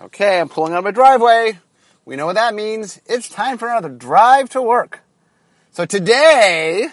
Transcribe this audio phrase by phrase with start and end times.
[0.00, 1.58] Okay, I'm pulling out of my driveway.
[2.04, 3.00] We know what that means.
[3.06, 5.00] It's time for another drive to work.
[5.72, 6.88] So today,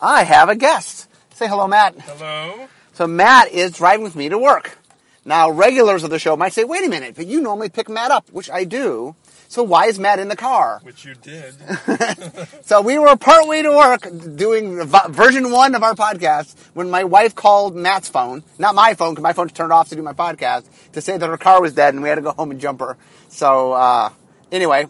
[0.00, 1.06] I have a guest.
[1.34, 2.00] Say hello, Matt.
[2.00, 2.66] Hello.
[2.94, 4.78] So Matt is driving with me to work.
[5.22, 8.10] Now, regulars of the show might say, wait a minute, but you normally pick Matt
[8.10, 9.14] up, which I do.
[9.48, 10.80] So why is Matt in the car?
[10.82, 11.54] Which you did.
[12.62, 17.34] So we were partway to work doing version one of our podcast when my wife
[17.36, 20.64] called Matt's phone, not my phone, because my phone's turned off to do my podcast,
[20.92, 22.80] to say that her car was dead and we had to go home and jump
[22.80, 22.96] her.
[23.28, 24.10] So uh,
[24.50, 24.88] anyway,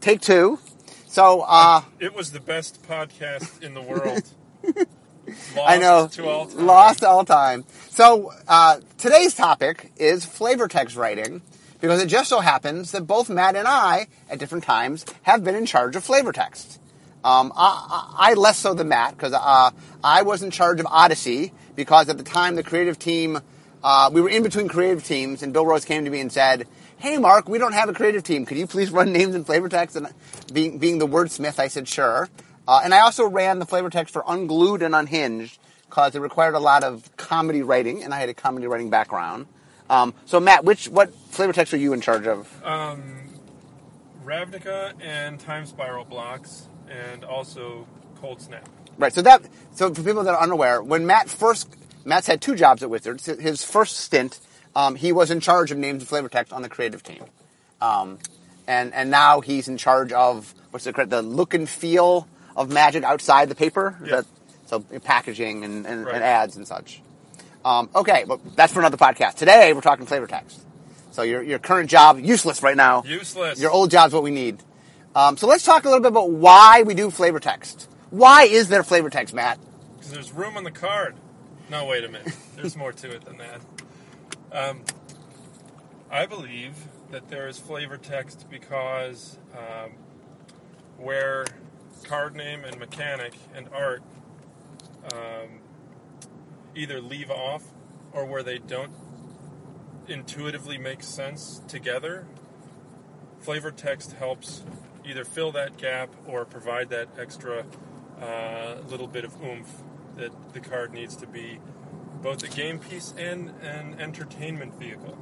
[0.00, 0.58] take two.
[1.06, 4.24] So uh, it was the best podcast in the world.
[4.64, 4.88] Lost
[5.64, 6.66] I know, To all time.
[6.66, 7.64] lost all time.
[7.90, 11.42] So uh, today's topic is flavor text writing,
[11.84, 15.54] because it just so happens that both Matt and I, at different times, have been
[15.54, 16.80] in charge of flavor text.
[17.22, 19.70] Um, I, I less so than Matt because uh,
[20.02, 23.38] I was in charge of Odyssey because at the time the creative team,
[23.82, 26.66] uh, we were in between creative teams, and Bill Rose came to me and said,
[26.96, 28.46] "Hey, Mark, we don't have a creative team.
[28.46, 30.08] Could you please run names and flavor text?" And
[30.54, 32.30] being being the wordsmith, I said, "Sure."
[32.66, 35.58] Uh, and I also ran the flavor text for Unglued and Unhinged
[35.90, 39.48] because it required a lot of comedy writing, and I had a comedy writing background.
[39.90, 42.48] Um, so, Matt, which what flavor text are you in charge of?
[44.24, 47.86] Ravnica and Time Spiral blocks, and also
[48.22, 48.64] Coldsnap.
[48.96, 49.12] Right.
[49.12, 51.68] So that so for people that are unaware, when Matt first
[52.04, 53.26] Matt's had two jobs at Wizards.
[53.26, 54.38] His first stint,
[54.76, 57.24] um, he was in charge of names and flavor text on the creative team,
[57.80, 58.18] um,
[58.66, 63.04] and and now he's in charge of what's the the look and feel of Magic
[63.04, 63.98] outside the paper.
[64.04, 64.16] Yeah.
[64.16, 64.26] that-
[64.66, 66.14] so packaging and, and, Right.
[66.14, 67.02] and ads and such.
[67.64, 69.34] Um, okay, but that's for another podcast.
[69.36, 70.64] Today we're talking flavor text.
[71.12, 73.02] So your your current job useless right now.
[73.04, 73.60] Useless.
[73.60, 74.62] Your old job's what we need.
[75.14, 77.88] Um, so let's talk a little bit about why we do flavor text.
[78.10, 79.58] Why is there flavor text, Matt?
[79.96, 81.14] Because there's room on the card.
[81.70, 82.34] No, wait a minute.
[82.56, 83.60] There's more to it than that.
[84.52, 84.82] Um,
[86.10, 86.74] I believe
[87.10, 89.92] that there is flavor text because um,
[90.98, 91.46] where
[92.04, 94.02] card name and mechanic and art
[95.12, 95.60] um,
[96.74, 97.62] either leave off
[98.12, 98.92] or where they don't
[100.08, 102.26] intuitively make sense together,
[103.40, 104.62] flavor text helps
[105.04, 107.64] either fill that gap or provide that extra
[108.20, 109.68] uh, little bit of oomph
[110.16, 111.58] that the card needs to be
[112.22, 115.18] both a game piece and an entertainment vehicle.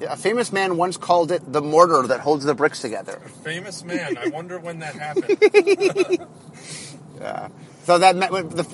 [0.00, 3.20] Yeah, A famous man once called it the mortar that holds the bricks together.
[3.24, 4.18] A famous man.
[4.18, 6.26] I wonder when that happened.
[7.84, 8.16] So that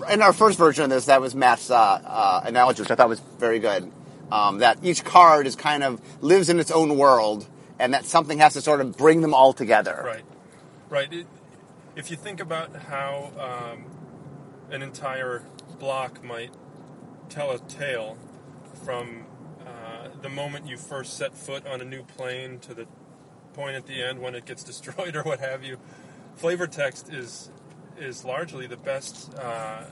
[0.08, 3.08] in our first version of this, that was Matt's uh, uh, analogy, which I thought
[3.08, 3.90] was very good.
[4.30, 7.48] Um, that each card is kind of lives in its own world,
[7.80, 10.00] and that something has to sort of bring them all together.
[10.04, 10.24] Right.
[10.88, 11.12] Right.
[11.12, 11.26] It,
[11.96, 13.32] if you think about how
[13.74, 13.84] um,
[14.70, 15.42] an entire
[15.80, 16.52] block might
[17.28, 18.16] tell a tale
[18.84, 19.24] from
[19.66, 22.86] uh, the moment you first set foot on a new plane to the
[23.54, 25.78] point at the end when it gets destroyed or what have you,
[26.36, 27.50] flavor text is
[28.00, 29.84] is largely the best uh,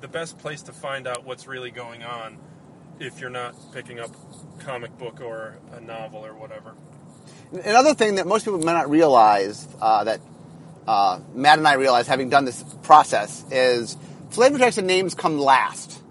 [0.00, 2.36] the best place to find out what's really going on
[3.00, 4.10] if you're not picking up
[4.58, 6.74] comic book or a novel or whatever.
[7.52, 10.20] Another thing that most people may not realize uh, that
[10.86, 13.96] uh, Matt and I realize, having done this process, is
[14.30, 16.02] flavor text and names come last.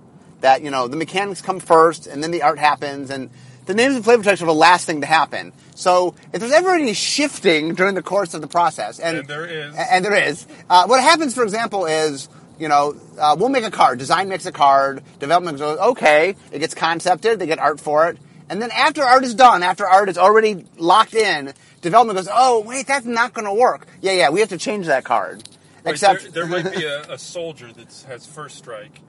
[0.42, 3.30] That you know the mechanics come first, and then the art happens, and
[3.66, 5.54] the names and flavor text are the last thing to happen.
[5.76, 9.46] So if there's ever any shifting during the course of the process, and, And there
[9.46, 9.76] is.
[9.76, 12.30] and there is, uh, what happens, for example, is
[12.60, 16.60] you know uh, we'll make a card, design makes a card, development goes okay, it
[16.60, 18.18] gets concepted, they get art for it,
[18.50, 22.62] and then after art is done, after art is already locked in, development goes, oh
[22.62, 23.88] wait, that's not going to work.
[24.02, 25.44] Yeah, yeah, we have to change that card.
[25.84, 29.02] Right, Except there, there might be a, a soldier that has first strike,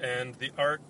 [0.00, 0.80] and the art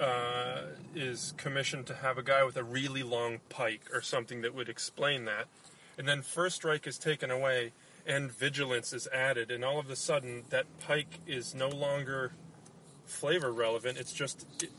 [0.00, 0.62] uh,
[0.94, 4.68] is commissioned to have a guy with a really long pike or something that would
[4.68, 5.46] explain that,
[5.96, 7.72] and then first strike is taken away,
[8.06, 12.32] and vigilance is added, and all of a sudden that pike is no longer
[13.04, 13.98] flavor relevant.
[13.98, 14.70] It's just it,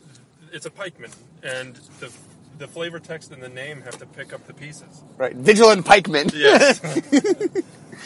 [0.52, 2.12] it's a pikeman, and the
[2.60, 5.02] the flavor text and the name have to pick up the pieces.
[5.16, 6.30] right, vigilant pikeman.
[6.34, 6.80] Yes.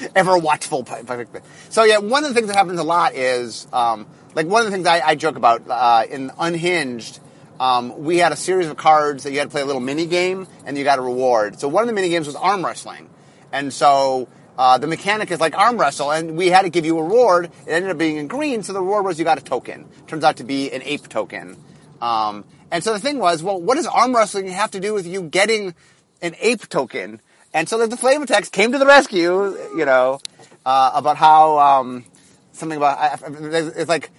[0.15, 1.43] ever watchful pi- pikeman.
[1.71, 4.67] So yeah, one of the things that happens a lot is um, like one of
[4.67, 7.21] the things I, I joke about uh, in Unhinged.
[7.59, 10.07] Um, we had a series of cards that you had to play a little mini
[10.07, 11.61] game, and you got a reward.
[11.61, 13.11] So one of the mini games was arm wrestling,
[13.53, 16.99] and so uh, the mechanic is like arm wrestle, and we had to give you
[16.99, 17.47] a reward.
[17.67, 19.89] It ended up being in green, so the reward was you got a token.
[20.07, 21.57] Turns out to be an ape token.
[22.01, 25.07] Um, and so the thing was, well, what does arm wrestling have to do with
[25.07, 25.77] you getting
[26.21, 27.21] an ape token?
[27.53, 30.19] And so the flavor text came to the rescue, you know,
[30.67, 32.05] uh, about how um,
[32.51, 34.11] something about it's like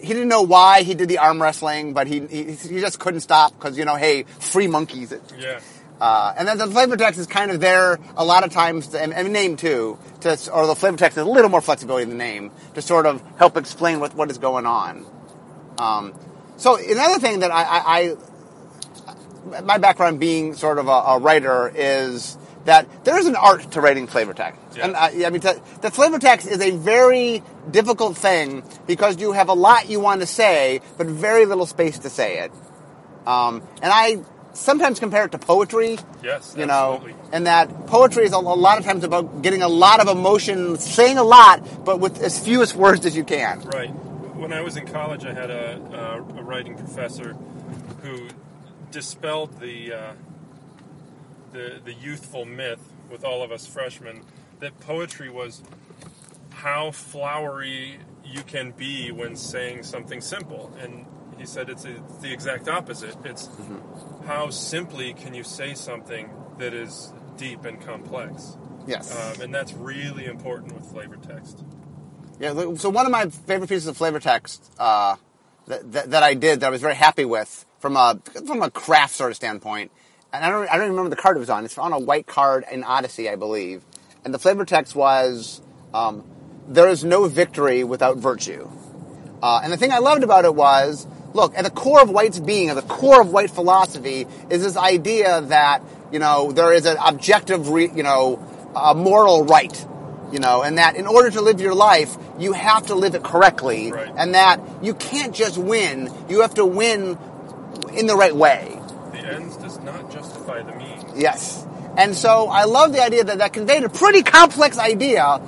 [0.00, 3.20] he didn't know why he did the arm wrestling, but he he, he just couldn't
[3.20, 5.14] stop because you know, hey, free monkeys.
[5.38, 5.60] yeah.
[6.00, 9.00] Uh, and then the flavor text is kind of there a lot of times, to,
[9.00, 12.08] and, and name too, to, or the flavor text is a little more flexibility in
[12.08, 15.06] the name to sort of help explain what, what is going on.
[15.78, 16.12] Um,
[16.56, 18.16] so another thing that I, I,
[19.50, 23.72] I, my background being sort of a, a writer is that there is an art
[23.72, 24.60] to writing flavor text.
[24.76, 24.86] Yeah.
[24.86, 29.32] And I, I mean, the, the flavor text is a very difficult thing because you
[29.32, 32.52] have a lot you want to say, but very little space to say it.
[33.26, 34.22] Um, and I
[34.54, 35.98] sometimes compare it to poetry.
[36.22, 39.68] Yes, You know, and that poetry is a, a lot of times about getting a
[39.68, 43.60] lot of emotion, saying a lot, but with as fewest words as you can.
[43.60, 43.90] Right.
[44.44, 47.32] When I was in college, I had a, a, a writing professor
[48.02, 48.28] who
[48.90, 50.12] dispelled the, uh,
[51.50, 54.20] the the youthful myth with all of us freshmen
[54.60, 55.62] that poetry was
[56.50, 60.70] how flowery you can be when saying something simple.
[60.78, 61.06] And
[61.38, 63.16] he said it's, it's the exact opposite.
[63.24, 63.48] It's
[64.26, 68.58] how simply can you say something that is deep and complex.
[68.86, 69.10] Yes.
[69.10, 71.64] Um, and that's really important with flavor text.
[72.40, 75.16] Yeah, so one of my favorite pieces of flavor text uh,
[75.68, 78.70] that, that, that I did that I was very happy with from a from a
[78.70, 79.92] craft sort of standpoint,
[80.32, 81.64] and I don't I don't remember the card it was on.
[81.64, 83.84] It's on a white card in Odyssey, I believe,
[84.24, 85.60] and the flavor text was
[85.92, 86.24] um,
[86.66, 88.68] "There is no victory without virtue."
[89.40, 92.40] Uh, and the thing I loved about it was, look, at the core of white's
[92.40, 96.84] being, at the core of white philosophy, is this idea that you know there is
[96.84, 98.40] an objective, re, you know,
[98.96, 99.86] moral right,
[100.34, 103.22] you know, and that in order to live your life, you have to live it
[103.22, 104.12] correctly, Right.
[104.16, 107.16] and that you can't just win; you have to win
[107.94, 108.76] in the right way.
[109.12, 111.04] The ends does not justify the means.
[111.14, 111.64] Yes.
[111.96, 115.40] And so I love the idea that that conveyed a pretty complex idea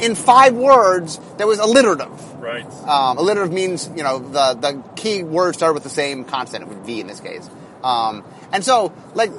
[0.00, 2.08] in five words that was alliterative.
[2.40, 2.64] Right.
[2.88, 6.78] Um, alliterative means, you know, the, the key word started with the same consonant, with
[6.86, 7.50] V in this case.
[7.84, 9.30] Um, and so, like,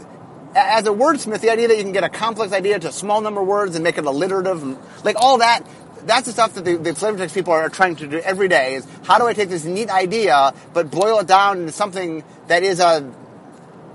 [0.56, 3.22] as a wordsmith, the idea that you can get a complex idea to a small
[3.22, 5.62] number of words and make it alliterative, and, like, all that,
[6.06, 8.76] that's the stuff that the, the flavor text people are trying to do every day
[8.76, 12.64] is how do I take this neat idea, but boil it down into something that
[12.64, 13.10] is a,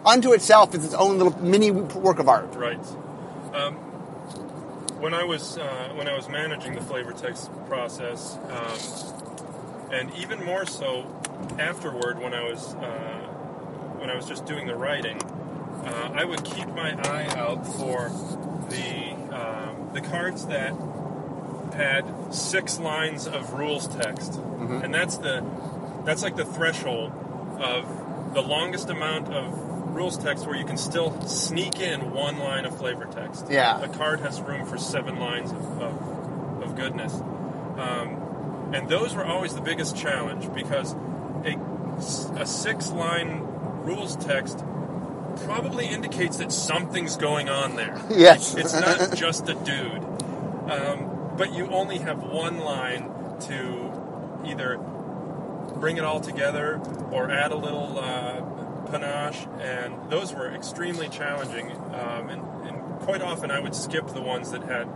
[0.05, 2.55] unto itself, is its own little mini work of art.
[2.55, 2.79] Right.
[3.52, 3.75] Um,
[5.00, 10.44] when I was uh, when I was managing the flavor text process, um, and even
[10.44, 11.05] more so
[11.59, 13.26] afterward, when I was uh,
[13.99, 15.20] when I was just doing the writing,
[15.84, 18.08] uh, I would keep my eye out for
[18.70, 20.73] the um, the cards that
[21.75, 25.44] had six lines of rules text, and that's the
[26.05, 27.12] that's like the threshold
[27.61, 29.52] of the longest amount of
[29.94, 33.46] rules text where you can still sneak in one line of flavor text.
[33.49, 33.81] Yeah.
[33.81, 39.25] a card has room for seven lines of, of, of goodness, um, and those were
[39.25, 40.94] always the biggest challenge because
[41.44, 41.58] a,
[42.40, 43.40] a six line
[43.84, 44.64] rules text
[45.44, 48.00] probably indicates that something's going on there.
[48.11, 48.55] Yes.
[48.55, 50.03] It's not just a dude.
[50.71, 53.12] Um, but you only have one line
[53.43, 54.79] to either
[55.77, 56.81] bring it all together
[57.11, 58.41] or add a little uh,
[58.91, 61.71] panache, and those were extremely challenging.
[61.73, 64.88] Um, and, and quite often I would skip the ones that had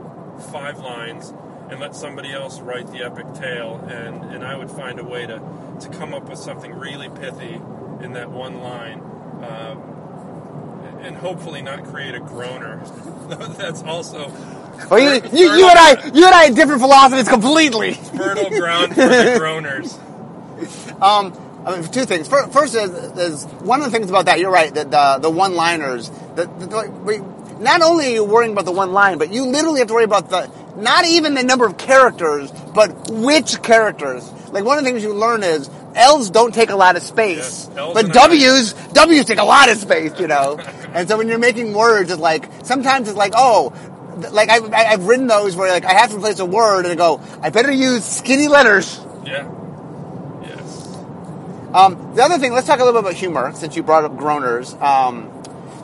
[0.51, 1.33] five lines
[1.71, 5.27] and let somebody else write the epic tale, and, and I would find a way
[5.27, 5.41] to,
[5.81, 7.61] to come up with something really pithy
[8.03, 9.01] in that one line.
[9.43, 9.90] Um,
[11.02, 12.81] and hopefully not create a groaner.
[13.56, 14.31] That's also
[14.91, 17.94] Well, you, you, you and I, you and I had different philosophies completely.
[17.94, 19.98] fertile ground for the groaners.
[21.03, 22.29] Um, I mean, two things.
[22.29, 24.41] First is, is one of the things about that.
[24.41, 24.72] You're right.
[24.72, 26.10] That the the one liners.
[27.60, 30.05] Not only are you worrying about the one line, but you literally have to worry
[30.05, 34.31] about the not even the number of characters, but which characters.
[34.51, 37.69] Like one of the things you learn is L's don't take a lot of space,
[37.75, 40.19] Yes, but W's W's take a lot of space.
[40.19, 40.58] You know,
[40.94, 43.73] and so when you're making words, it's like sometimes it's like oh.
[44.32, 46.93] Like I've, I- I've written those where like I have to replace a word and
[46.93, 49.49] I go I better use skinny letters Yeah.
[50.43, 50.97] Yes.
[51.73, 54.17] um, the other thing, let's talk a little bit about humor, since you brought up
[54.17, 54.79] groaners.
[54.82, 55.31] Um,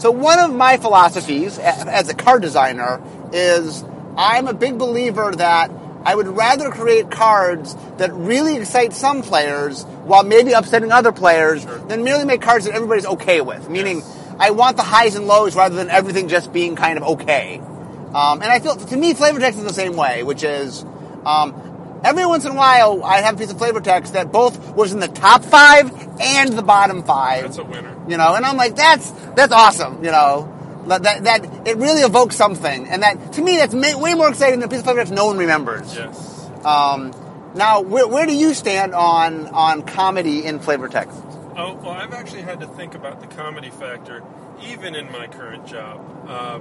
[0.01, 3.01] so one of my philosophies as a card designer
[3.33, 3.85] is
[4.19, 5.71] I'm a big believer that
[6.05, 11.63] I would rather create cards that really excite some players while maybe upsetting other players
[11.63, 11.79] Sure.
[11.79, 13.71] than merely make cards that everybody's okay with.
[13.71, 14.16] Meaning, Yes.
[14.39, 17.59] I want the highs and lows rather than everything just being kind of okay.
[17.59, 20.85] Um, and I feel, to me, flavor text is the same way, which is
[21.25, 24.75] um, every once in a while I have a piece of flavor text that both
[24.75, 25.91] was in the top five
[26.21, 27.43] and the bottom five.
[27.43, 27.95] That's a winner.
[28.09, 30.05] You know, and I'm like, that's that's awesome.
[30.05, 33.99] You know, that that, that it really evokes something, and that to me that's ma-
[33.99, 35.95] way more exciting than a piece of flavor text no one remembers.
[35.95, 36.49] Yes.
[36.65, 37.13] Um,
[37.55, 41.19] now, where, where do you stand on on comedy in flavor text?
[41.59, 44.23] Oh, well, I've actually had to think about the comedy factor
[44.63, 46.59] even in my current job, uh,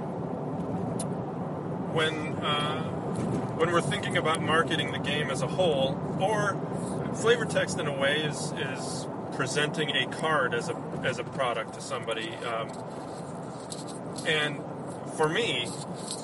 [1.92, 2.82] when uh,
[3.56, 6.56] when we're thinking about marketing the game as a whole, or
[7.14, 11.74] flavor text in a way is is presenting a card as a as a product
[11.74, 12.30] to somebody.
[12.36, 12.70] Um,
[14.26, 14.62] and
[15.16, 15.66] for me,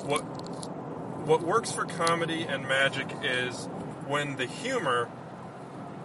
[0.05, 0.21] what
[1.27, 3.65] what works for comedy and magic is
[4.07, 5.09] when the humor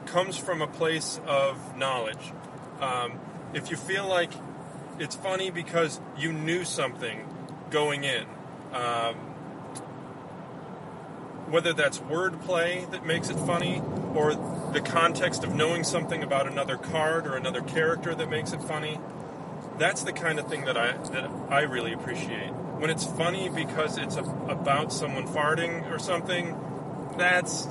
[0.04, 2.32] comes from a place of knowledge.
[2.80, 3.18] Um,
[3.54, 4.30] if you feel like
[4.98, 7.26] it's funny because you knew something
[7.70, 8.24] going in,
[8.72, 9.14] um,
[11.50, 13.82] whether that's wordplay that makes it funny
[14.14, 14.34] or
[14.72, 19.00] the context of knowing something about another card or another character that makes it funny,
[19.78, 22.50] that's the kind of thing that I that I really appreciate.
[22.78, 26.56] When it's funny because it's a, about someone farting or something,
[27.16, 27.66] that's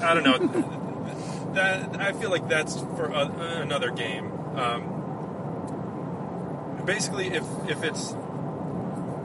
[0.00, 0.38] I don't know.
[1.54, 3.26] that I feel like that's for a,
[3.60, 4.31] another game.
[4.56, 5.00] Um,
[6.84, 8.14] basically, if if it's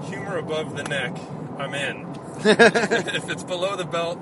[0.10, 1.18] humor above the neck,
[1.58, 2.08] I'm in.
[2.46, 4.20] if it's below the belt,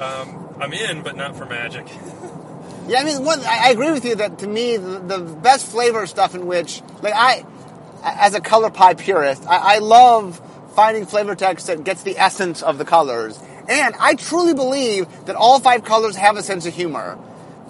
[0.00, 1.86] um, I'm in, but not for magic.
[2.86, 5.66] Yeah, I mean, one, I, I agree with you that to me, the, the best
[5.66, 7.44] flavor stuff in which, like, I,
[8.02, 10.40] as a color pie purist, I, I love
[10.74, 13.38] finding flavor text that gets the essence of the colors.
[13.68, 17.16] And I truly believe that all five colors have a sense of humor.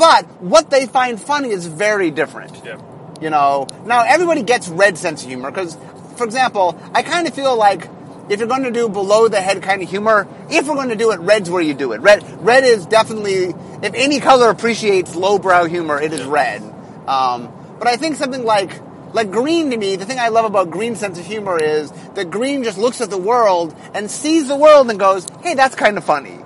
[0.01, 2.65] But what they find funny is very different.
[2.65, 2.81] Yeah.
[3.21, 5.77] You know, now everybody gets red sense of humor because,
[6.17, 7.87] for example, I kind of feel like
[8.31, 10.97] if you're going to do below the head kind of humor, if we're going to
[10.97, 12.01] do it, red's where you do it.
[12.01, 13.53] Red, red is definitely,
[13.83, 16.63] if any color appreciates lowbrow humor, it is red.
[17.07, 18.81] Um, but I think something like,
[19.13, 22.31] like green to me, the thing I love about green sense of humor is that
[22.31, 25.99] green just looks at the world and sees the world and goes, hey, that's kind
[25.99, 26.40] of funny.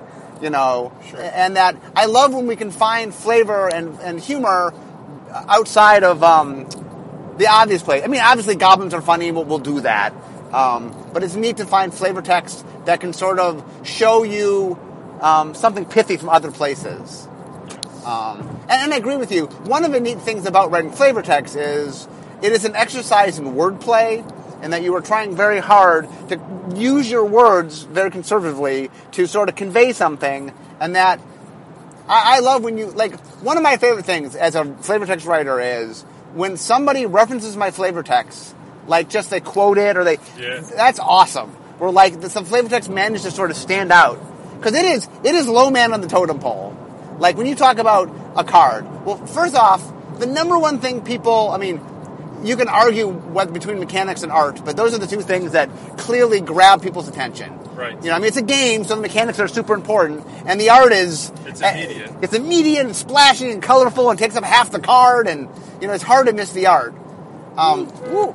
[0.44, 1.20] You know, Sure.
[1.22, 4.74] and that I love when we can find flavor and, and humor
[5.32, 6.68] outside of um,
[7.38, 8.04] the obvious place.
[8.04, 10.12] I mean, obviously goblins are funny, we'll, we'll do that.
[10.52, 14.78] Um, but it's neat to find flavor text that can sort of show you
[15.22, 17.26] um, something pithy from other places.
[18.04, 19.46] Um, and, and I agree with you.
[19.46, 22.06] One of the neat things about writing flavor text is
[22.42, 24.22] it is an exercise in wordplay,
[24.64, 26.40] and that you were trying very hard to
[26.74, 31.20] use your words very conservatively to sort of convey something, and that
[32.08, 35.26] I, I love when you like one of my favorite things as a flavor text
[35.26, 36.02] writer is
[36.32, 38.54] when somebody references my flavor text,
[38.86, 40.18] like just they quote it or they.
[40.38, 40.60] Yeah.
[40.60, 41.50] That's awesome.
[41.78, 44.18] Where like the, some flavor text managed to sort of stand out
[44.56, 46.74] because it is it is low man on the totem pole.
[47.18, 48.84] Like when you talk about a card.
[49.04, 49.82] Well, first off,
[50.18, 51.78] the number one thing people, I mean,
[52.44, 55.68] you can argue what between mechanics and art, but those are the two things that
[55.96, 57.58] clearly grab people's attention.
[57.74, 57.96] Right.
[58.02, 60.70] You know, I mean, it's a game, so the mechanics are super important, and the
[60.70, 62.12] art is It's uh, immediate.
[62.22, 65.48] It's immediate and splashy and colorful, and takes up half the card, and
[65.80, 66.94] you know, it's hard to miss the art.
[67.56, 68.34] Um, woo.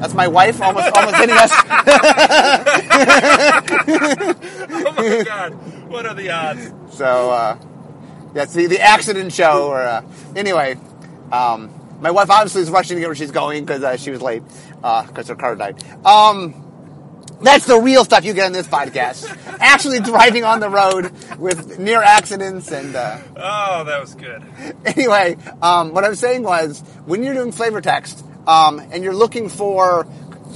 [0.00, 1.50] That's my wife almost almost hitting us.
[4.70, 5.54] oh my god,
[5.88, 6.72] what are the odds?
[6.96, 7.58] So uh,
[8.32, 9.66] that's the the accident show.
[9.66, 10.02] Or uh,
[10.36, 10.76] anyway,
[11.32, 14.22] um, my wife obviously is rushing to get where she's going because uh, she was
[14.22, 14.42] late
[14.76, 15.82] because her car died.
[16.04, 16.64] Um,
[17.40, 19.28] that's the real stuff you get on this podcast.
[19.60, 22.94] Actually driving on the road with near accidents and.
[22.96, 24.42] Uh, Oh, that was good.
[24.84, 29.14] anyway, um, what I was saying was when you're doing flavor text um, and you're
[29.14, 30.06] looking for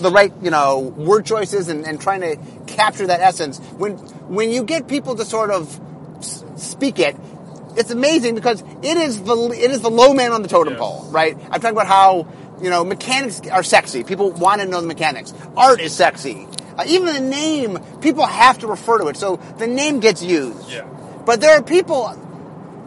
[0.00, 3.92] the right, you know, word choices and, and trying to capture that essence, when
[4.28, 5.78] when you get people to sort of
[6.18, 7.14] s- speak it,
[7.76, 10.80] it's amazing because it is the it is the low man on the totem Yes.
[10.80, 11.36] pole, right?
[11.50, 12.26] I'm talking about how
[12.60, 14.04] you know mechanics are sexy.
[14.04, 15.32] People want to know the mechanics.
[15.56, 16.46] Art is sexy.
[16.76, 20.70] Uh, even the name, people have to refer to it, so the name gets used.
[20.70, 20.86] Yeah.
[21.26, 22.18] But there are people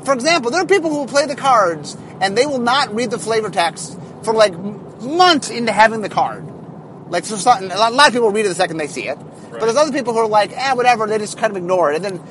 [0.05, 3.09] for example, there are people who will play the cards and they will not read
[3.09, 4.53] the flavor text for like
[5.01, 6.45] months into having the card.
[7.09, 9.17] Like, so some, a lot of people read it the second they see it.
[9.51, 11.95] But there's other people who are like, eh, whatever, they just kind of ignore it.
[11.95, 12.21] And then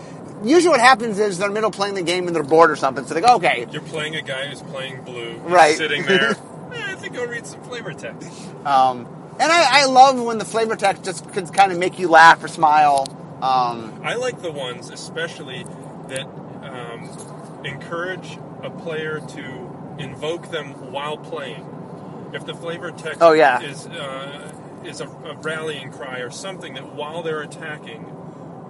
[0.44, 2.70] usually what happens is they're in the middle of playing the game and they're bored
[2.70, 3.04] or something.
[3.06, 3.66] So they go, okay.
[3.70, 5.34] You're playing a guy who's playing blue.
[5.38, 5.76] Right.
[5.76, 6.30] Sitting there.
[6.72, 8.30] "Eh, I think I'll read some flavor text.
[8.64, 9.06] Um,
[9.40, 12.42] and I, I love when the flavor text just can kind of make you laugh
[12.42, 13.06] or smile.
[13.42, 15.64] Um, I like the ones, especially
[16.08, 16.26] that
[16.62, 21.66] um, encourage a player to invoke them while playing.
[22.32, 23.60] If the flavor text Oh, yeah.
[23.60, 24.52] is uh,
[24.84, 28.04] is a, a rallying cry or something that while they're attacking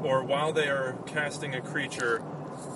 [0.05, 2.23] or while they are casting a creature,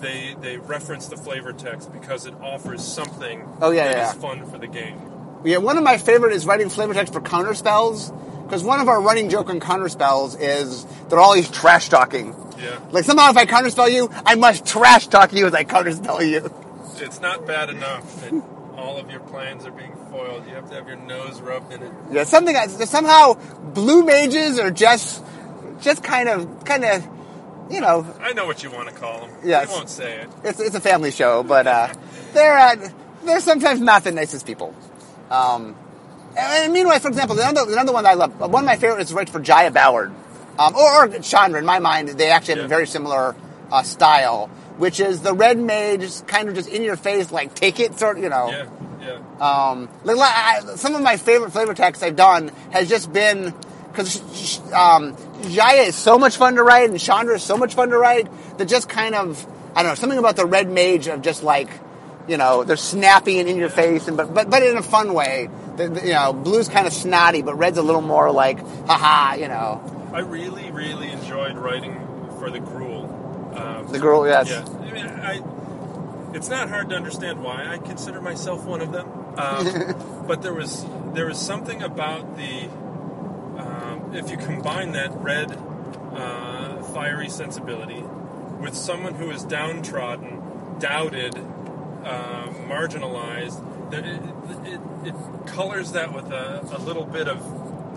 [0.00, 4.14] they they reference the flavor text because it offers something Oh, yeah, that yeah, is
[4.14, 4.98] fun for the game.
[5.44, 8.10] Yeah, one of my favorite is writing flavor text for counter spells.
[8.44, 12.34] Because one of our running joke on counter spells is they're always trash talking.
[12.58, 12.80] Yeah.
[12.90, 15.92] Like somehow if I counter spell you, I must trash talk you as I counter
[15.92, 16.50] spell you.
[16.96, 18.32] It's not bad enough that
[18.76, 20.46] all of your plans are being foiled.
[20.48, 21.92] You have to have your nose rubbed in it.
[22.10, 22.56] Yeah, something
[22.86, 25.22] somehow blue mages are just
[25.82, 27.06] just kind of kind of
[27.70, 28.06] you know.
[28.20, 29.30] I know what you want to call them.
[29.44, 29.68] Yes.
[29.68, 30.28] We won't say it.
[30.44, 31.92] It's it's a family show, but uh,
[32.32, 32.76] they're uh,
[33.24, 34.74] they're sometimes not the nicest people.
[35.30, 35.76] Um,
[36.36, 39.14] and, meanwhile, for example, another another one that I love, one of my favorites is
[39.14, 40.12] write for Jaya Ballard,
[40.58, 41.58] um, or, or Chandra.
[41.58, 42.64] In my mind, they actually have Yeah.
[42.66, 43.34] a very similar
[43.70, 44.46] uh, style,
[44.78, 48.18] which is the red mage, kind of just in your face, like take it, sort
[48.18, 48.50] you know.
[48.50, 48.66] Yeah,
[49.02, 49.18] yeah.
[49.70, 53.52] Um, like, like, I, some of my favorite flavor texts I've done has just been
[53.98, 55.16] because um,
[55.50, 58.28] Jaya is so much fun to write and Chandra is so much fun to write
[58.58, 61.68] that just kind of I don't know something about the red mage of just like
[62.28, 65.14] you know they're snappy and in your face and but but but in a fun
[65.14, 65.48] way.
[65.76, 69.34] The, the- you know, blue's kind of snotty, but red's a little more like haha.
[69.36, 71.94] You know, I really, really enjoyed writing
[72.40, 73.04] for the Gruul.
[73.56, 74.26] Um, the girl.
[74.26, 74.48] Yes.
[74.50, 76.34] Yeah, I mean, I.
[76.34, 80.52] It's not hard to understand why I consider myself one of them, um, but there
[80.52, 82.68] was there was something about the
[84.12, 85.52] if you combine that red,
[86.12, 88.02] uh, fiery sensibility
[88.60, 91.34] with someone who is downtrodden, doubted,
[92.04, 94.04] uh, marginalized, it,
[94.66, 97.40] it, it colors that with a, a little bit of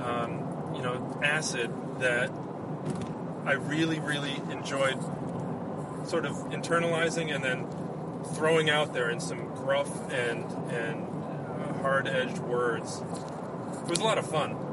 [0.02, 2.32] um, you know acid that
[3.46, 5.00] I really, really enjoyed
[6.08, 7.68] sort of internalizing and then
[8.36, 13.02] throwing out there in some gruff and and uh, hard-edged words.
[13.84, 14.71] It was a lot of fun.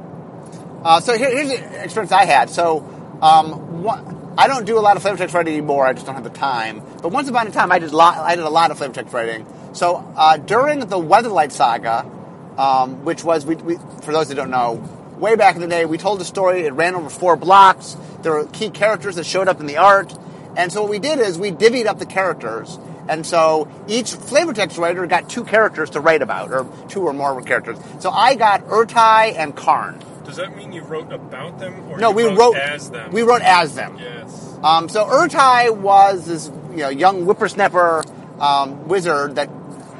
[0.84, 2.50] Uh, so here, here's the experience I had.
[2.50, 2.78] So
[3.20, 5.84] um, one, I don't do a lot of flavor text writing anymore.
[5.84, 6.82] I just don't have the time.
[7.02, 9.12] But once upon a time, I did lot, I did a lot of flavor text
[9.12, 9.46] writing.
[9.72, 12.08] So uh, during the Weatherlight saga,
[12.56, 14.74] um, which was we, we, for those that don't know,
[15.18, 16.66] way back in the day, we told a story.
[16.66, 17.96] It ran over four blocks.
[18.22, 20.16] There were key characters that showed up in the art.
[20.56, 22.78] And so what we did is we divvied up the characters.
[23.08, 27.12] And so each flavor text writer got two characters to write about, or two or
[27.12, 27.78] more characters.
[28.00, 30.02] So I got Ertai and Karn.
[30.28, 33.10] Does that mean you wrote about them, or No, you we wrote, wrote as them?
[33.12, 33.96] We wrote as them.
[33.98, 34.56] Yes.
[34.62, 38.04] Um, so Ertai was this you know young whippersnapper
[38.38, 39.48] um, wizard that,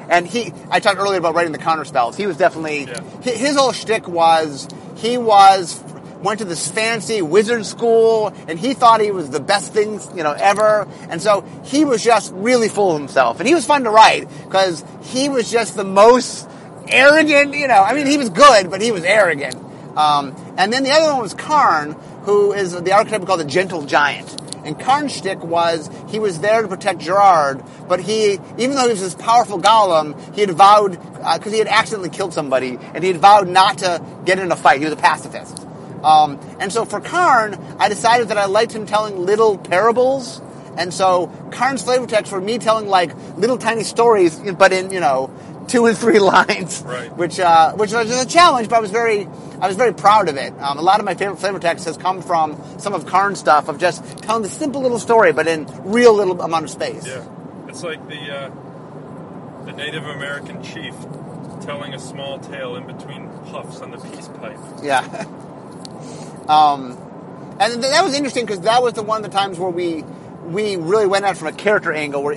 [0.09, 0.53] and he.
[0.69, 2.15] I talked earlier about writing the counter spells.
[2.15, 3.01] He was definitely Yeah.
[3.23, 5.83] hi- his whole shtick was he was
[6.21, 10.21] went to this fancy wizard school and he thought he was the best thing you
[10.23, 13.83] know ever, and so he was just really full of himself, and he was fun
[13.85, 16.47] to write because he was just the most
[16.89, 17.55] arrogant.
[17.55, 19.55] You know, I mean, he was good, but he was arrogant.
[19.99, 21.91] Um, and then the other one was Karn,
[22.23, 24.39] who is the archetype called the Gentle Giant.
[24.63, 28.89] And Karn's shtick was he was there to protect Gerard, but he, even though he
[28.91, 33.11] was this powerful golem, he had vowed, because he had accidentally killed somebody, and he
[33.11, 34.79] had vowed not to get in a fight.
[34.79, 35.65] He was a pacifist.
[36.03, 40.41] Um, and so for Karn, I decided that I liked him telling little parables.
[40.77, 45.01] And so Karn's flavor text were me telling like little tiny stories, but in, you
[45.01, 45.29] know,
[45.69, 47.15] two and three lines, Right.
[47.15, 49.25] which uh, which was a challenge, but I was very
[49.61, 50.53] I was very proud of it.
[50.59, 53.69] Um, a lot of my favorite flavor text has come from some of Karn's stuff
[53.69, 57.05] of just telling the simple little story, but in real little amount of space.
[57.07, 57.25] Yeah.
[57.67, 60.93] It's like the uh, the Native American chief
[61.61, 64.57] telling a small tale in between puffs on the peace pipe.
[64.81, 65.01] Yeah.
[66.47, 66.97] um,
[67.59, 70.03] and th- that was interesting because that was the one of the times where we
[70.45, 72.33] we really went out from a character angle where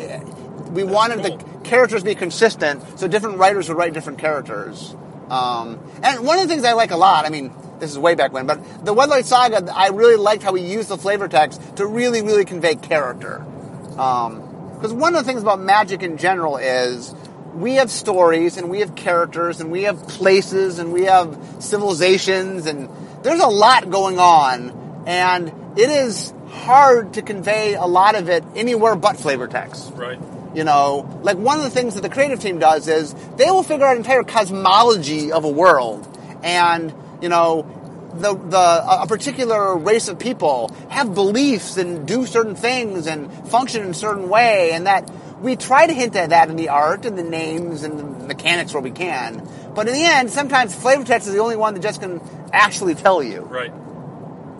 [0.72, 4.94] we wanted the characters to be consistent, so different writers would write different characters.
[5.30, 8.14] Um, and one of the things I like a lot, I mean, this is way
[8.14, 11.60] back when, but the Weatherlight Saga, I really liked how we used the flavor text
[11.76, 13.44] to really, really convey character.
[13.90, 17.14] Because one of the things about magic in general is
[17.54, 22.66] we have stories and we have characters and we have places and we have civilizations
[22.66, 22.88] and
[23.22, 28.44] there's a lot going on and it is hard to convey a lot of it
[28.54, 29.92] anywhere but flavor text.
[29.94, 30.18] Right.
[30.54, 33.62] You know, like one of the things that the creative team does is they will
[33.62, 36.06] figure out an entire cosmology of a world,
[36.42, 37.66] and you know,
[38.14, 43.82] the the a particular race of people have beliefs and do certain things and function
[43.82, 45.10] in a certain way, and that
[45.40, 48.72] we try to hint at that in the art and the names and the mechanics
[48.74, 49.48] where we can.
[49.74, 52.20] But in the end, sometimes flavor text is the only one that just can
[52.52, 53.40] actually tell you.
[53.40, 53.72] Right.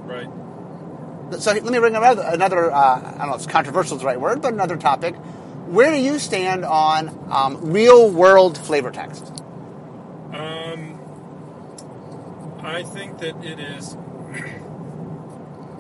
[0.04, 0.28] Right.
[1.38, 4.06] So let me bring up another, another uh, I don't know if controversial is the
[4.06, 5.14] right word, but another topic.
[5.72, 9.26] Where do you stand on um, real world flavor text?
[10.34, 10.98] Um,
[12.62, 13.96] I think that it is.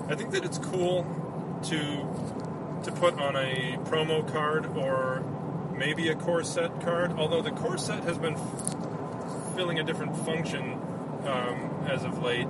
[0.08, 1.04] I think that it's cool
[1.64, 1.78] to
[2.84, 5.22] to put on a promo card or
[5.76, 7.12] maybe a core set card.
[7.18, 10.72] Although the core set has been f- filling a different function
[11.26, 12.48] um, as of late.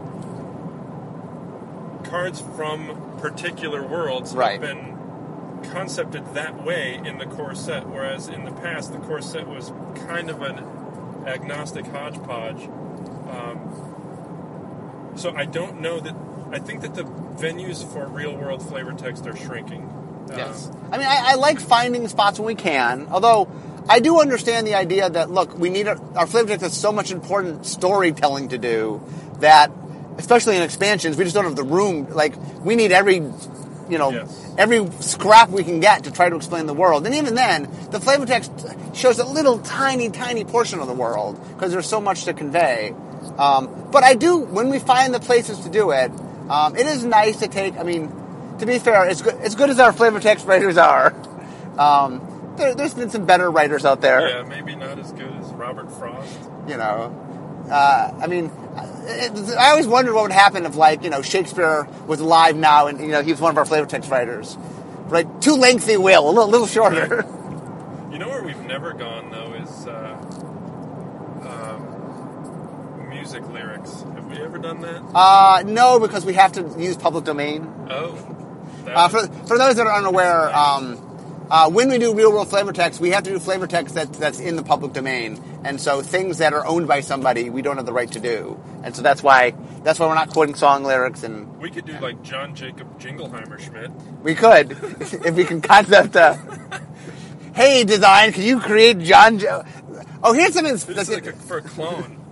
[2.05, 4.53] Cards from particular worlds Right.
[4.53, 4.92] have been
[5.62, 9.72] concepted that way in the core set, whereas in the past the core set was
[10.07, 10.59] kind of an
[11.27, 12.62] agnostic hodgepodge.
[13.29, 16.14] Um, so I don't know that.
[16.53, 19.83] I think that the venues for real world flavor text are shrinking.
[19.83, 20.70] Um, Yes.
[20.90, 23.48] I mean, I, I like finding spots when we can, although
[23.88, 26.92] I do understand the idea that, look, we need our, our flavor text has so
[26.92, 29.03] much important storytelling to do
[29.40, 29.72] that,
[30.18, 32.09] especially in expansions, we just don't have the room.
[32.11, 33.20] Like, we need every,
[33.93, 34.55] you know, Yes.
[34.59, 37.05] every scrap we can get to try to explain the world.
[37.07, 38.51] And even then, the flavor text
[38.95, 42.95] shows a little tiny, tiny portion of the world because there's so much to convey.
[43.39, 46.11] Um, but I do, when we find the places to do it,
[46.49, 48.11] um, it is nice to take, I mean,
[48.59, 51.15] to be fair, as good, as good as our flavor text writers are,
[51.79, 54.29] um, there, there's been some better writers out there.
[54.29, 56.39] Yeah, maybe not as good as Robert Frost.
[56.69, 57.11] You know,
[57.70, 58.51] uh, I mean,
[59.59, 63.01] I always wondered what would happen if, like, you know, Shakespeare was alive now, and
[63.01, 64.57] you know, he was one of our flavor text writers.
[65.07, 67.27] Right, too lengthy, Will, a little, little shorter.
[68.12, 70.18] You know where we've never gone though is uh,
[71.48, 74.03] um, music lyrics.
[74.03, 75.03] Have we ever done that?
[75.14, 77.72] Uh, no, because we have to use public domain.
[77.88, 78.18] oh,
[78.87, 80.96] Uh, for, for those that are unaware, um,
[81.53, 84.11] uh, when we do real world flavor text, we have to do flavor text that,
[84.15, 85.38] that's in the public domain.
[85.65, 88.59] And so things that are owned by somebody, we don't have the right to do.
[88.83, 91.25] And so that's why that's why we're not quoting song lyrics.
[91.25, 93.91] And we could do like John Jacob Jingleheimer Schmidt.
[94.23, 94.71] we could
[95.27, 96.17] if we can concept.
[96.17, 96.38] Uh,
[97.55, 99.38] hey, design, can you create John?
[99.38, 99.62] Jo-
[100.23, 102.19] oh, here's something that's, that's like a, for a clone.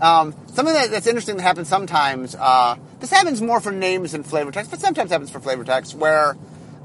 [0.00, 2.36] Um, something that, that's interesting that happens sometimes.
[2.36, 5.96] Uh, this happens more for names than flavor text, but sometimes happens for flavor text
[5.96, 6.36] where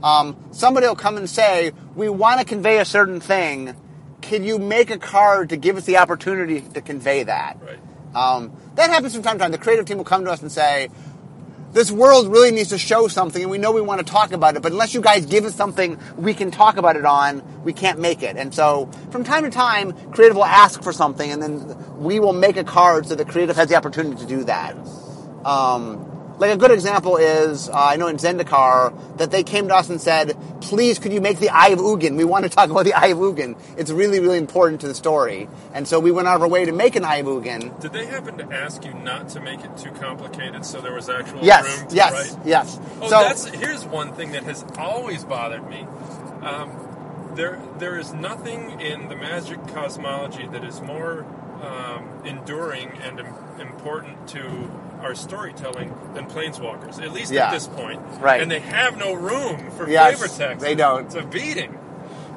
[0.04, 3.76] um, somebody will come and say, "We want to convey a certain thing.
[4.22, 7.80] Can you make a card to give us the opportunity to convey that?" Right.
[8.14, 9.52] Um, that happens from time to time.
[9.52, 10.90] The creative team will come to us and say,
[11.72, 14.58] "This world really needs to show something, and we know we want to talk about
[14.58, 17.72] it, but unless you guys give us something we can talk about it on, we
[17.72, 21.42] can't make it." And so, from time to time, creative will ask for something, and
[21.42, 24.76] then we will make a card so the creative has the opportunity to do that.
[25.46, 29.76] Um, like a good example is, uh, I know in Zendikar that they came to
[29.76, 32.18] us and said, "Please, could you make the Eye of Ugin?
[32.18, 33.56] We want to talk about the Eye of Ugin.
[33.78, 36.66] It's really, really important to the story." And so we went out of our way
[36.66, 37.80] to make an Eye of Ugin.
[37.80, 41.10] Did they happen to ask you not to make it too complicated so there was
[41.10, 42.46] actual Yes, room to yes, write?
[42.46, 42.80] yes.
[43.02, 45.86] Oh, so that's here's one thing that has always bothered me.
[46.42, 46.72] Um,
[47.36, 51.26] there, there is nothing in the magic cosmology that is more
[51.64, 53.28] um, enduring and im-
[53.60, 54.70] important to
[55.02, 57.02] our storytelling than planeswalkers.
[57.02, 57.48] At least Yeah.
[57.48, 58.42] at this point, Right.
[58.42, 60.60] And they have no room for Yes, flavor text.
[60.66, 61.06] they don't.
[61.06, 61.78] It's a beating.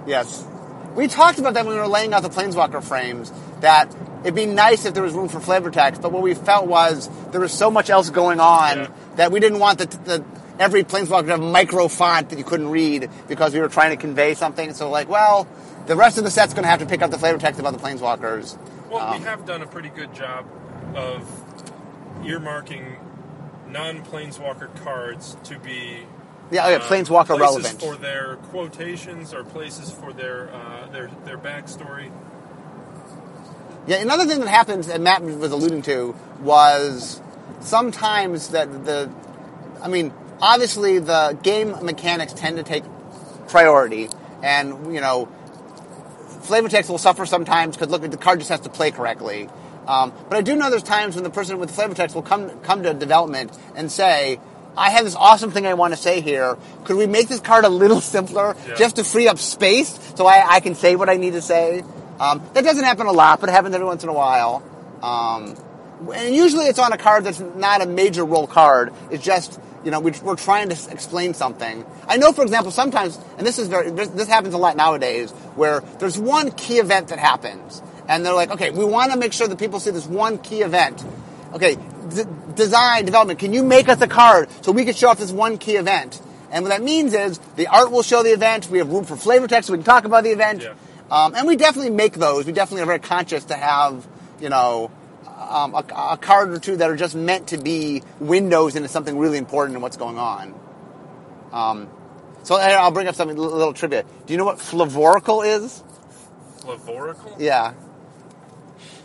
[0.06, 0.44] Yes.
[0.94, 4.46] We talked about that when we were laying out the Planeswalker frames, that it'd be
[4.46, 7.52] nice if there was room for flavor text, but what we felt was there was
[7.52, 8.86] so much else going on Yeah.
[9.16, 10.24] that we didn't want the, the
[10.58, 13.96] every Planeswalker to have micro font that you couldn't read because we were trying to
[13.96, 14.72] convey something.
[14.72, 15.46] So like, well,
[15.86, 17.74] the rest of the set's going to have to pick up the flavor text about
[17.74, 18.56] the Planeswalkers.
[18.90, 20.46] Well, Um, we have done a pretty good job
[20.94, 21.22] of
[22.22, 22.96] earmarking
[23.68, 26.06] non-planeswalker cards to be
[26.50, 27.80] Yeah, oh yeah, uh, Planeswalker relevant.
[27.80, 32.10] for their quotations or places for their uh, their their backstory.
[33.88, 37.20] Yeah, another thing that happens, and Matt was alluding to, was
[37.60, 39.08] sometimes that the,
[39.80, 42.82] I mean, obviously the game mechanics tend to take
[43.48, 44.08] priority,
[44.42, 45.28] and you know,
[46.46, 49.48] flavor text will suffer sometimes because look, the card just has to play correctly.
[49.86, 52.50] Um, but I do know there's times when the person with flavor text will come
[52.60, 54.40] come to development and say,
[54.76, 56.56] "I have this awesome thing I want to say here.
[56.84, 58.74] Could we make this card a little simpler, Yeah.
[58.74, 61.84] just to free up space, so I, I can say what I need to say?"
[62.18, 64.62] Um, that doesn't happen a lot, but it happens every once in a while.
[65.02, 65.54] Um,
[66.14, 68.92] and usually it's on a card that's not a major role card.
[69.10, 71.86] It's just you know we, we're trying to explain something.
[72.08, 75.30] I know, for example, sometimes, and this is very this, this happens a lot nowadays,
[75.54, 79.32] where there's one key event that happens, and they're like, okay, we want to make
[79.32, 81.04] sure that people see this one key event.
[81.54, 82.24] Okay, d-
[82.56, 83.38] design development.
[83.38, 86.20] Can you make us a card so we can show off this one key event?
[86.50, 88.68] And what that means is the art will show the event.
[88.68, 89.68] We have room for flavor text.
[89.68, 90.62] So we can talk about the event.
[90.62, 90.74] Yeah.
[91.10, 92.46] Um, and we definitely make those.
[92.46, 94.06] We definitely are very conscious to have,
[94.40, 94.90] you know,
[95.48, 99.18] um, a, a card or two that are just meant to be windows into something
[99.18, 100.54] really important in what's going on.
[101.52, 101.88] Um,
[102.42, 104.04] so I'll bring up something, a little trivia.
[104.26, 105.82] Do you know what flavorical is?
[106.60, 107.36] Flavorical.
[107.38, 107.74] Yeah.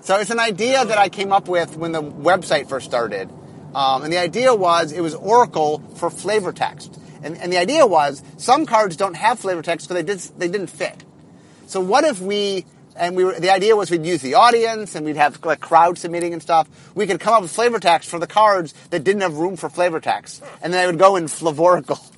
[0.02, 3.32] So it's an idea that I came up with when the website first started.
[3.74, 7.00] Um, and the idea was it was Oracle for flavor text.
[7.24, 10.48] And, and the idea was some cards don't have flavor text because they, did, they
[10.48, 11.04] didn't fit.
[11.68, 15.06] So what if we, and we were, the idea was we'd use the audience and
[15.06, 16.68] we'd have like crowd submitting and stuff.
[16.96, 19.70] We could come up with flavor text for the cards that didn't have room for
[19.70, 20.44] flavor text.
[20.62, 22.00] And then they would go in flavorical.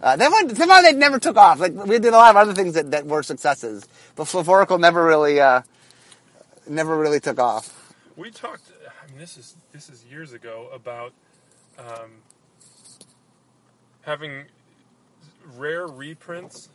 [0.00, 1.58] Uh, that one, somehow they never took off.
[1.58, 3.84] Like we did a lot of other things that, that were successes,
[4.14, 5.62] but Flavorical never really, uh,
[6.68, 7.92] never really took off.
[8.16, 8.70] We talked.
[8.86, 11.12] I mean, this is this is years ago about
[11.78, 12.10] um,
[14.02, 14.44] having
[15.56, 16.68] rare reprints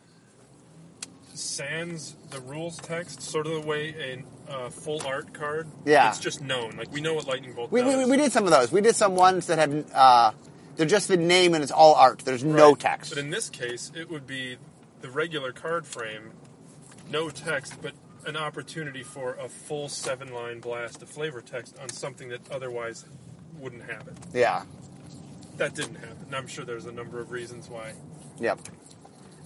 [1.36, 5.66] sans the rules text, sort of the way a uh, full art card.
[5.84, 6.08] Yeah.
[6.08, 6.76] it's just known.
[6.76, 8.04] Like we know what Lightning Bolt We, does.
[8.04, 8.70] we, we did some of those.
[8.72, 10.32] We did some ones that had, uh,
[10.76, 12.20] they're just the name and it's all art.
[12.20, 13.10] There's no text.
[13.10, 14.56] But in this case, it would be
[15.00, 16.32] the regular card frame,
[17.10, 17.92] no text, but
[18.26, 23.04] an opportunity for a full seven line blast of flavor text on something that otherwise
[23.58, 24.16] wouldn't have it.
[24.32, 24.62] Yeah.
[25.58, 26.16] That didn't happen.
[26.26, 27.92] And I'm sure there's a number of reasons why.
[28.40, 28.60] Yep.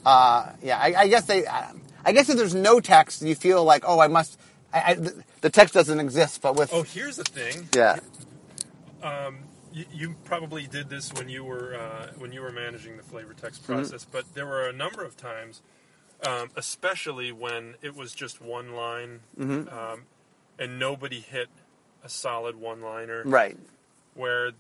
[0.05, 1.47] Uh, yeah, I, I guess they.
[1.47, 1.73] I,
[2.05, 4.39] I guess if there's no text, you feel like, oh, I must.
[4.73, 4.95] I, I,
[5.41, 7.69] the, text doesn't exist, but with Oh, here's the thing.
[7.75, 7.99] yeah,
[9.73, 13.35] You, you probably did this when you were uh, when you were managing the flavor
[13.35, 13.75] text Mm-hmm.
[13.75, 15.63] process, but there were a number of times,
[16.27, 19.69] um, especially when it was just one line, Mm-hmm.
[19.69, 20.03] um,
[20.59, 21.49] and nobody hit
[22.03, 23.23] a solid one liner.
[23.25, 23.57] right.
[24.15, 24.53] where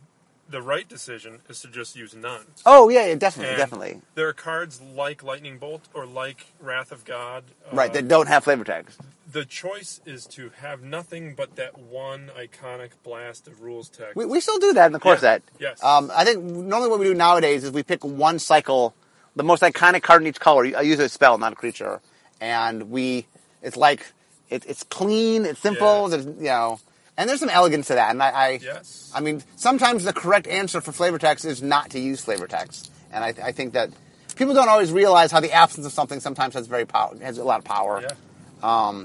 [0.49, 2.47] the right decision is to just use none.
[2.65, 4.01] Oh yeah, yeah definitely, And definitely.
[4.15, 7.45] There are cards like Lightning Bolt or like Wrath of God.
[7.71, 8.99] uh, Right, that don't have flavor text.
[9.31, 14.17] the choice is to have nothing but that one iconic blast of rules text.
[14.17, 15.43] We, we still do that in the course Yeah, set.
[15.59, 15.85] yes.
[15.85, 18.95] Um, I think normally what we do nowadays is we pick one cycle,
[19.37, 20.65] the most iconic card in each color.
[20.77, 22.01] I use a spell, not a creature,
[22.41, 23.27] and we.
[23.63, 24.07] It's like
[24.49, 26.09] it, it's clean, it's simple.
[26.09, 26.17] Yeah.
[26.17, 26.81] There's you know,
[27.18, 28.11] and there's some elegance to that.
[28.12, 29.12] And I, I yes.
[29.14, 32.90] I mean, sometimes the correct answer for flavor text is not to use flavor text,
[33.12, 33.90] and I, I think that
[34.37, 37.44] people don't always realize how the absence of something sometimes has very power, has a
[37.44, 38.00] lot of power.
[38.00, 39.04] yeah.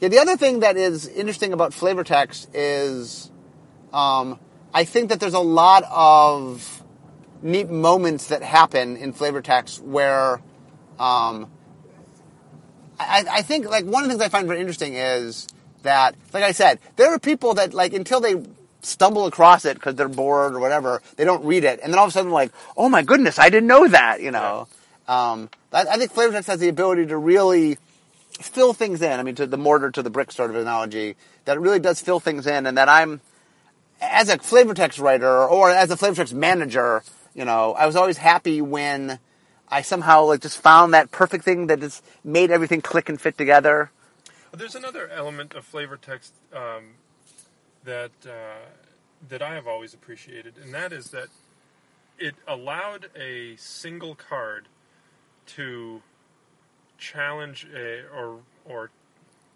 [0.00, 3.30] Yeah, the other thing that is interesting about flavor text is
[3.94, 4.38] um,
[4.74, 6.82] I think that there's a lot of
[7.42, 10.34] neat moments that happen in flavor text where
[10.98, 11.50] um,
[13.00, 15.46] I, I think like one of the things I find very interesting is
[15.86, 18.42] that, like I said, there are people that like until they
[18.82, 22.04] stumble across it because they're bored or whatever, they don't read it, and then all
[22.06, 24.68] of a sudden like, oh my goodness, I didn't know that, you know.
[25.08, 27.78] Um, I, I think flavor text has the ability to really
[28.40, 29.18] fill things in.
[29.18, 32.00] I mean, to the mortar to the brick sort of analogy, that it really does
[32.00, 33.20] fill things in, and that I'm,
[34.00, 37.02] as a flavor text writer or as a flavor text manager,
[37.34, 39.18] you know, I was always happy when
[39.68, 43.36] I somehow like just found that perfect thing that just made everything click and fit
[43.36, 43.90] together.
[44.52, 46.94] There's another element of flavor text um,
[47.84, 48.66] that uh,
[49.28, 51.28] that I have always appreciated, and that is that
[52.18, 54.68] it allowed a single card
[55.46, 56.02] to
[56.98, 58.90] challenge a or or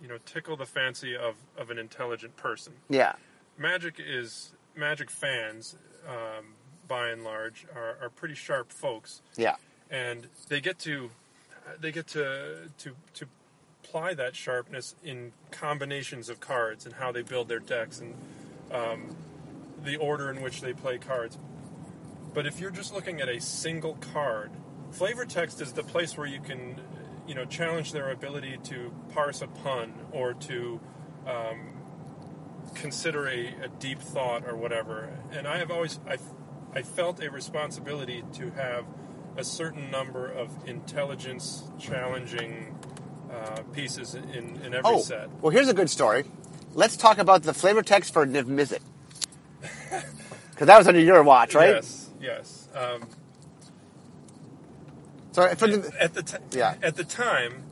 [0.00, 2.74] you know tickle the fancy of, of an intelligent person.
[2.88, 3.14] Yeah,
[3.59, 5.76] Magic is Magic fans,
[6.09, 6.55] um,
[6.88, 9.57] by and large, are, are pretty sharp folks, yeah,
[9.90, 11.11] and they get to
[11.81, 13.26] they get to to to
[13.90, 18.14] apply that sharpness in combinations of cards and how they build their decks and
[18.70, 19.16] um,
[19.83, 21.37] the order in which they play cards.
[22.33, 24.53] But if you're just looking at a single card,
[24.92, 26.81] flavor text is the place where you can,
[27.26, 30.79] you know, challenge their ability to parse a pun or to
[31.26, 31.72] um,
[32.74, 35.11] consider a, a deep thought or whatever.
[35.33, 36.18] And I have always I,
[36.72, 38.85] I felt a responsibility to have
[39.37, 42.79] a certain number of intelligence challenging
[43.32, 45.28] uh, pieces in, in every Oh, set.
[45.40, 46.24] well, here's a good story.
[46.74, 48.80] Let's talk about the flavor text for Niv Mizzet.
[50.50, 51.70] Because that was under your watch, right?
[51.76, 52.68] Yes, yes.
[52.74, 53.08] Um,
[55.32, 56.74] So for the, at the t- Yeah.
[56.82, 57.62] at the time,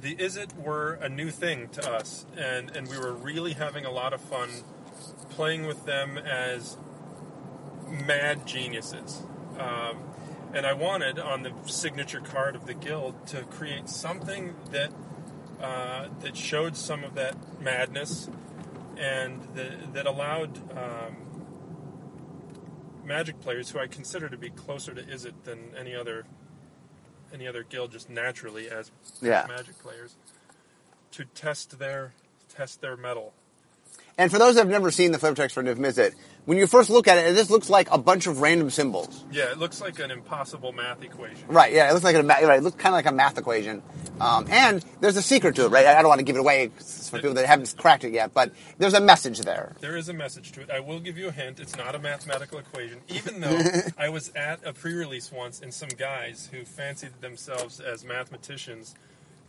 [0.00, 3.90] the Izzet were a new thing to us, and and we were really having a
[3.90, 4.48] lot of fun
[5.28, 6.78] playing with them as
[8.06, 9.22] mad geniuses.
[9.58, 9.98] Um,
[10.52, 14.92] and I wanted on the signature card of the guild to create something that
[15.60, 18.28] uh, that showed some of that madness
[18.96, 21.16] and that, that allowed um,
[23.04, 26.26] Magic players, who I consider to be closer to Izzet than any other
[27.32, 29.46] any other guild, just naturally as Yeah.
[29.48, 30.16] Magic players,
[31.12, 32.14] to test their
[32.48, 33.32] test their mettle.
[34.20, 36.66] And for those that have never seen the flavor text for Niv Mizzet, when you
[36.66, 39.24] first look at it, it just looks like a bunch of random symbols.
[39.32, 41.48] Yeah, it looks like an impossible math equation.
[41.48, 43.82] Right, yeah, it looks like a, right, it looks kind of like a math equation.
[44.20, 45.86] Um, and there's a secret to it, right?
[45.86, 46.70] I don't want to give it away
[47.10, 49.74] for people that haven't cracked it yet, but there's a message there.
[49.80, 50.70] There is a message to it.
[50.70, 51.58] I will give you a hint.
[51.58, 53.58] It's not a mathematical equation, even though
[53.98, 58.94] I was at a pre-release once, and some guys who fancied themselves as mathematicians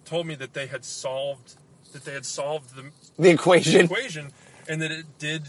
[0.06, 1.56] told me that they had solved
[1.92, 2.86] that they had solved the
[3.20, 3.82] The equation.
[3.82, 4.32] equation
[4.72, 5.44] and that it did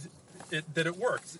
[0.50, 1.38] it that it worked.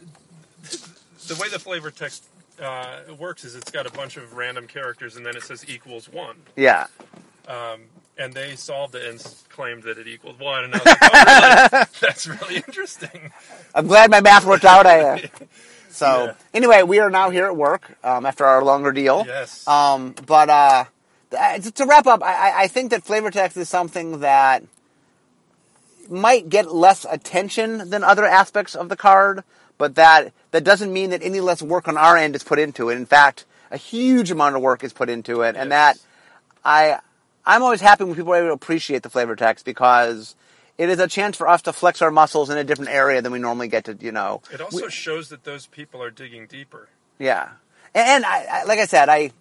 [1.29, 2.25] The way the flavor text
[2.63, 6.09] uh, works is it's got a bunch of random characters and then it says equals
[6.09, 6.37] one.
[6.57, 6.87] Yeah.
[7.49, 7.81] Um,
[8.19, 10.65] and they solved it and claimed that it equaled one.
[10.65, 11.87] And I was like, oh, really?
[12.01, 13.33] That's really interesting.
[13.75, 14.87] I'm glad my math worked out.
[14.87, 15.19] I, uh,
[15.91, 16.35] so Yeah.
[16.55, 19.25] anyway, we are now here at work um, after our longer deal.
[19.27, 19.67] Yes.
[19.67, 20.85] Um, but uh,
[21.31, 24.63] th- to wrap up, I- I think that flavor text is something that
[26.11, 29.45] might get less attention than other aspects of the card,
[29.79, 32.89] but that that doesn't mean that any less work on our end is put into
[32.89, 32.97] it.
[32.97, 35.99] In fact, a huge amount of work is put into it, and that
[36.65, 36.99] I
[37.45, 40.37] I'm always happy when people are able to appreciate the flavor text because
[40.79, 43.33] it is a chance for us to flex our muscles in a different area than
[43.33, 44.43] we normally get to, you know.
[44.53, 46.89] It also shows that those people are digging deeper.
[47.19, 47.51] Yeah,
[47.95, 49.33] and, and I, I, like I said, I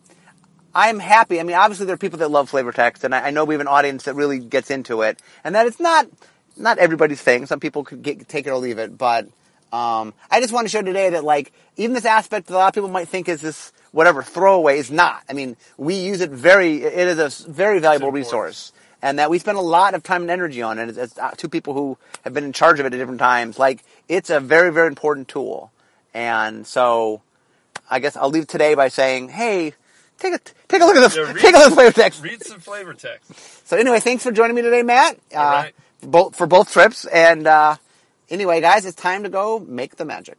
[0.74, 1.40] I'm happy.
[1.40, 3.54] I mean, obviously there are people that love flavor text, and I, I know we
[3.54, 6.08] have an audience that really gets into it, and that it's not
[6.58, 7.46] not everybody's thing.
[7.46, 9.26] Some people could get, take it or leave it, but
[9.74, 12.68] um, I just want to show today that like even this aspect that a lot
[12.70, 15.24] of people might think is this whatever throwaway is not.
[15.30, 16.84] I mean, we use it very.
[16.84, 18.74] It is a very valuable resource.
[19.04, 21.32] And that we spend a lot of time and energy on it as, as uh,
[21.32, 23.58] two people who have been in charge of it at different times.
[23.58, 25.72] Like, it's a very, very important tool.
[26.14, 27.24] And so,
[27.90, 29.74] I guess I'll leave today by saying, hey,
[30.20, 31.16] take a take a look at this.
[31.16, 32.24] Yeah, take a look at the flavor text.
[32.24, 33.68] Read some flavor text.
[33.68, 35.18] So anyway, thanks for joining me today, Matt.
[35.34, 35.74] Uh, All right.
[36.02, 37.06] Both for both trips.
[37.06, 37.78] And uh,
[38.30, 40.38] anyway, guys, it's time to go make the magic.